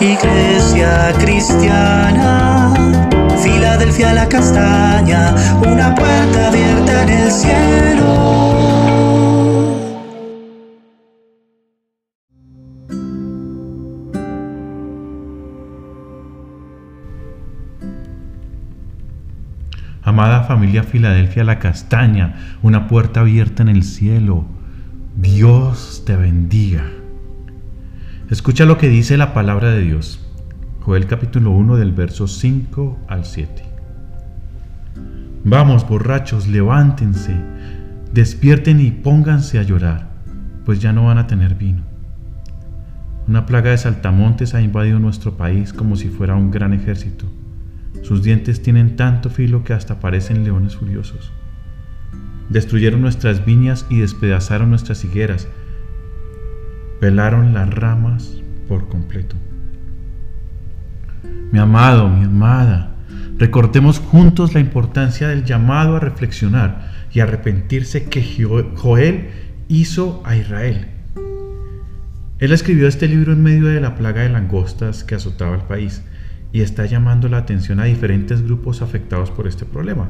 [0.00, 2.74] Iglesia cristiana,
[3.40, 8.64] Filadelfia la castaña, una puerta abierta en el cielo.
[20.02, 24.44] Amada familia Filadelfia la castaña, una puerta abierta en el cielo.
[25.16, 27.03] Dios te bendiga.
[28.30, 30.18] Escucha lo que dice la palabra de Dios.
[30.80, 33.62] Joel capítulo 1 del verso 5 al 7.
[35.44, 37.36] Vamos, borrachos, levántense,
[38.14, 40.08] despierten y pónganse a llorar,
[40.64, 41.82] pues ya no van a tener vino.
[43.28, 47.26] Una plaga de saltamontes ha invadido nuestro país como si fuera un gran ejército.
[48.00, 51.30] Sus dientes tienen tanto filo que hasta parecen leones furiosos.
[52.48, 55.46] Destruyeron nuestras viñas y despedazaron nuestras higueras
[57.00, 59.36] pelaron las ramas por completo.
[61.52, 62.96] Mi amado, mi amada,
[63.38, 68.24] recordemos juntos la importancia del llamado a reflexionar y arrepentirse que
[68.76, 69.28] Joel
[69.68, 70.88] hizo a Israel.
[72.40, 76.02] Él escribió este libro en medio de la plaga de langostas que azotaba el país
[76.52, 80.08] y está llamando la atención a diferentes grupos afectados por este problema.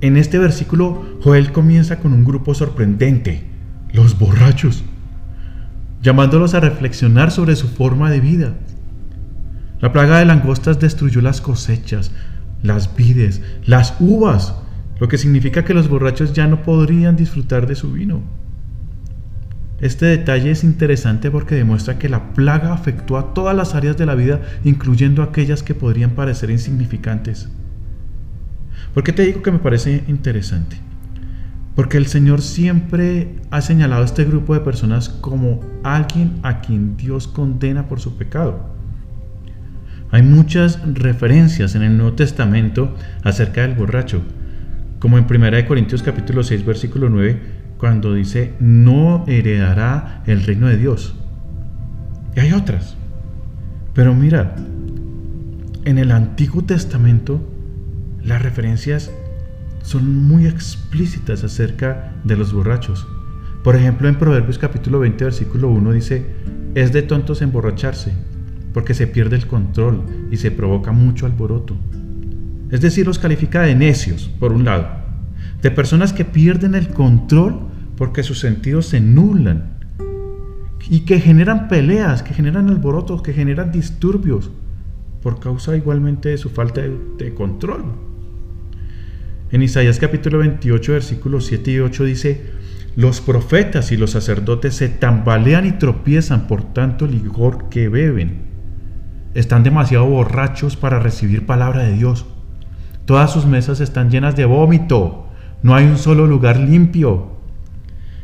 [0.00, 3.44] En este versículo, Joel comienza con un grupo sorprendente,
[3.92, 4.84] los borrachos
[6.04, 8.52] llamándolos a reflexionar sobre su forma de vida.
[9.80, 12.12] La plaga de langostas destruyó las cosechas,
[12.62, 14.54] las vides, las uvas,
[15.00, 18.22] lo que significa que los borrachos ya no podrían disfrutar de su vino.
[19.80, 24.06] Este detalle es interesante porque demuestra que la plaga afectó a todas las áreas de
[24.06, 27.48] la vida, incluyendo aquellas que podrían parecer insignificantes.
[28.92, 30.76] ¿Por qué te digo que me parece interesante?
[31.74, 36.96] Porque el Señor siempre ha señalado a este grupo de personas como alguien a quien
[36.96, 38.74] Dios condena por su pecado.
[40.10, 42.94] Hay muchas referencias en el Nuevo Testamento
[43.24, 44.22] acerca del borracho,
[45.00, 50.76] como en 1 Corintios capítulo 6 versículo 9, cuando dice, no heredará el reino de
[50.76, 51.16] Dios.
[52.36, 52.96] Y hay otras.
[53.92, 54.54] Pero mira,
[55.84, 57.40] en el Antiguo Testamento
[58.22, 59.10] las referencias
[59.84, 63.06] son muy explícitas acerca de los borrachos.
[63.62, 66.26] Por ejemplo, en Proverbios capítulo 20, versículo 1 dice,
[66.74, 68.12] es de tontos emborracharse,
[68.72, 71.76] porque se pierde el control y se provoca mucho alboroto.
[72.70, 74.88] Es decir, los califica de necios, por un lado,
[75.60, 77.60] de personas que pierden el control
[77.96, 79.78] porque sus sentidos se nublan
[80.88, 84.50] y que generan peleas, que generan alborotos, que generan disturbios
[85.22, 88.13] por causa igualmente de su falta de, de control.
[89.50, 92.50] En Isaías capítulo 28, versículos 7 y 8 dice,
[92.96, 98.42] los profetas y los sacerdotes se tambalean y tropiezan por tanto licor que beben.
[99.34, 102.24] Están demasiado borrachos para recibir palabra de Dios.
[103.04, 105.28] Todas sus mesas están llenas de vómito.
[105.62, 107.34] No hay un solo lugar limpio.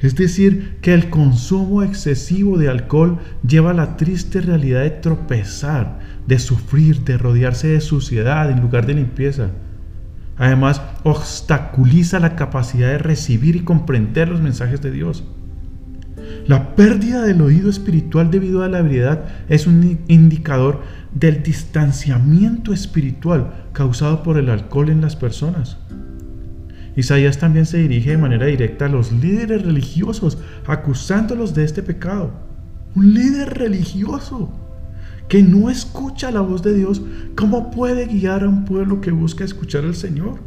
[0.00, 6.00] Es decir, que el consumo excesivo de alcohol lleva a la triste realidad de tropezar,
[6.26, 9.50] de sufrir, de rodearse de suciedad en lugar de limpieza.
[10.42, 15.22] Además, obstaculiza la capacidad de recibir y comprender los mensajes de Dios.
[16.48, 20.80] La pérdida del oído espiritual debido a la ebriedad es un indicador
[21.14, 25.76] del distanciamiento espiritual causado por el alcohol en las personas.
[26.96, 32.32] Isaías también se dirige de manera directa a los líderes religiosos, acusándolos de este pecado.
[32.96, 34.52] Un líder religioso
[35.32, 37.00] que no escucha la voz de Dios,
[37.36, 40.40] ¿cómo puede guiar a un pueblo que busca escuchar al Señor?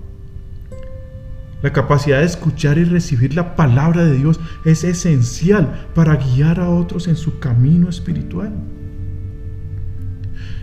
[1.63, 6.69] La capacidad de escuchar y recibir la palabra de Dios es esencial para guiar a
[6.69, 8.53] otros en su camino espiritual.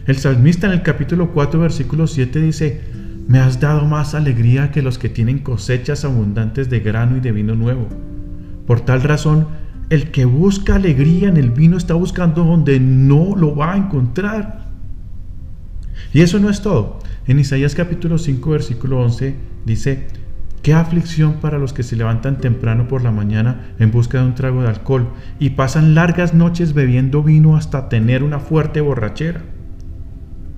[0.07, 2.81] El salmista en el capítulo 4, versículo 7 dice,
[3.27, 7.33] me has dado más alegría que los que tienen cosechas abundantes de grano y de
[7.33, 7.89] vino nuevo.
[8.69, 9.49] Por tal razón,
[9.93, 14.71] el que busca alegría en el vino está buscando donde no lo va a encontrar.
[16.15, 16.99] Y eso no es todo.
[17.27, 19.35] En Isaías capítulo 5 versículo 11
[19.67, 20.07] dice,
[20.63, 24.35] qué aflicción para los que se levantan temprano por la mañana en busca de un
[24.35, 29.43] trago de alcohol y pasan largas noches bebiendo vino hasta tener una fuerte borrachera.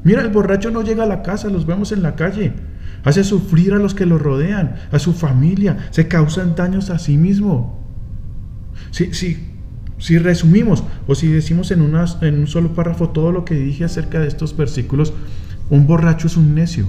[0.04, 2.52] Mira, el borracho no llega a la casa, los vemos en la calle.
[3.02, 7.18] Hace sufrir a los que lo rodean, a su familia, se causan daños a sí
[7.18, 7.83] mismo.
[8.90, 9.12] Si,
[9.98, 14.28] si resumimos o si decimos en, un solo párrafo todo lo que dije acerca de
[14.28, 15.12] estos versículos,
[15.70, 16.86] un borracho es un necio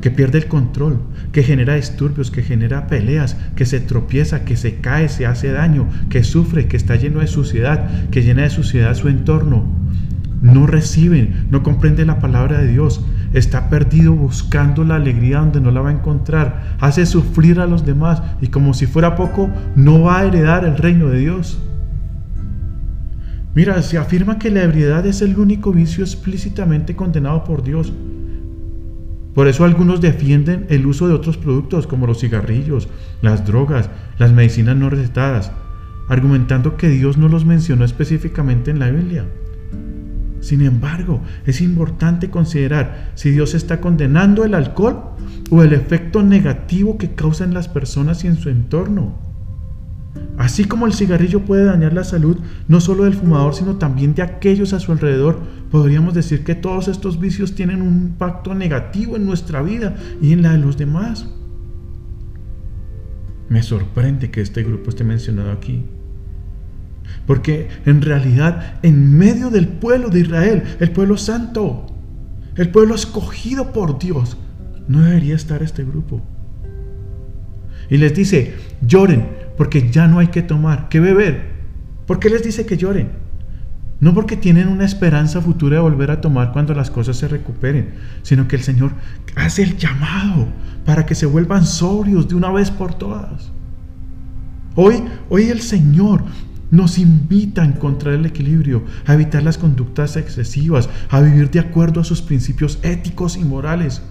[0.00, 1.00] que pierde el control,
[1.32, 5.88] que genera disturbios, que genera peleas, que se tropieza, que se cae, se hace daño,
[6.10, 9.64] que sufre, que está lleno de suciedad, que llena de suciedad su entorno.
[10.42, 13.00] no recibe, no comprende la palabra de Dios,
[13.34, 17.84] está perdido buscando la alegría donde no la va a encontrar, hace sufrir a los
[17.84, 21.58] demás y como si fuera poco, no va a heredar el reino de Dios.
[23.54, 27.92] Mira, se afirma que la ebriedad es el único vicio explícitamente condenado por Dios.
[29.34, 32.88] Por eso algunos defienden el uso de otros productos como los cigarrillos,
[33.20, 35.50] las drogas, las medicinas no recetadas,
[36.08, 39.26] argumentando que Dios no los mencionó específicamente en la Biblia.
[40.44, 45.14] Sin embargo, es importante considerar si Dios está condenando el alcohol
[45.50, 49.18] o el efecto negativo que causa en las personas y en su entorno.
[50.36, 52.36] Así como el cigarrillo puede dañar la salud
[52.68, 56.88] no solo del fumador, sino también de aquellos a su alrededor, podríamos decir que todos
[56.88, 61.26] estos vicios tienen un impacto negativo en nuestra vida y en la de los demás.
[63.48, 65.84] Me sorprende que este grupo esté mencionado aquí.
[67.26, 71.86] Porque en realidad, en medio del pueblo de Israel, el pueblo santo,
[72.56, 74.36] el pueblo escogido por Dios,
[74.88, 76.20] no debería estar este grupo.
[77.90, 81.54] Y les dice, lloren, porque ya no hay que tomar, que beber.
[82.06, 83.24] ¿Por qué les dice que lloren?
[84.00, 87.94] No porque tienen una esperanza futura de volver a tomar cuando las cosas se recuperen,
[88.22, 88.92] sino que el Señor
[89.36, 90.48] hace el llamado
[90.84, 93.50] para que se vuelvan sobrios de una vez por todas.
[94.74, 96.24] Hoy, hoy el Señor
[96.74, 102.00] nos invita a encontrar el equilibrio, a evitar las conductas excesivas, a vivir de acuerdo
[102.00, 104.02] a sus principios éticos y morales.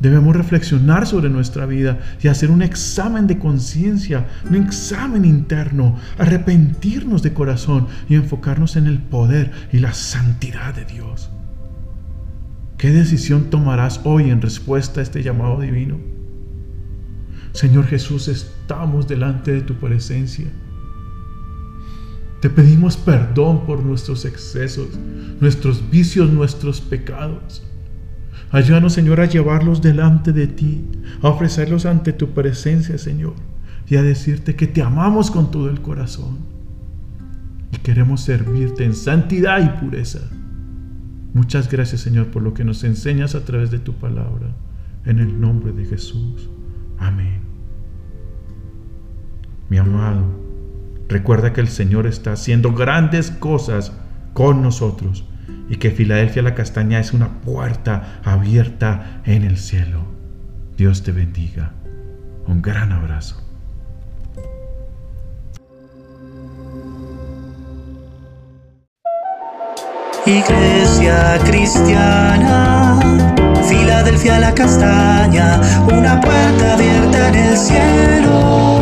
[0.00, 7.22] Debemos reflexionar sobre nuestra vida y hacer un examen de conciencia, un examen interno, arrepentirnos
[7.22, 11.30] de corazón y enfocarnos en el poder y la santidad de Dios.
[12.78, 16.00] ¿Qué decisión tomarás hoy en respuesta a este llamado divino?
[17.52, 20.46] Señor Jesús, estamos delante de tu presencia.
[22.42, 24.88] Te pedimos perdón por nuestros excesos,
[25.40, 27.62] nuestros vicios, nuestros pecados.
[28.50, 30.84] Ayúdanos, Señor, a llevarlos delante de ti,
[31.22, 33.34] a ofrecerlos ante tu presencia, Señor,
[33.88, 36.38] y a decirte que te amamos con todo el corazón
[37.70, 40.28] y queremos servirte en santidad y pureza.
[41.34, 44.48] Muchas gracias, Señor, por lo que nos enseñas a través de tu palabra.
[45.04, 46.50] En el nombre de Jesús.
[46.98, 47.40] Amén.
[49.68, 50.41] Mi amado,
[51.12, 53.92] recuerda que el Señor está haciendo grandes cosas
[54.32, 55.24] con nosotros
[55.68, 60.04] y que Filadelfia la Castaña es una puerta abierta en el cielo.
[60.76, 61.72] Dios te bendiga.
[62.46, 63.36] Un gran abrazo.
[70.24, 73.00] Iglesia cristiana,
[73.68, 75.60] Filadelfia la Castaña,
[75.92, 78.81] una puerta abierta en el cielo.